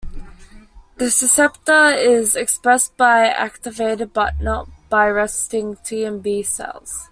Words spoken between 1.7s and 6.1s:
is expressed by activated, but not by resting, T